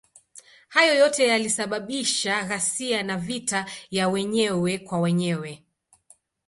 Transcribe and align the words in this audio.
Hayo 0.69 0.95
yote 0.95 1.27
yalisababisha 1.27 2.43
ghasia 2.43 3.03
na 3.03 3.17
vita 3.17 3.65
ya 3.91 4.09
wenyewe 4.09 4.77
kwa 4.77 4.99
wenyewe. 4.99 5.63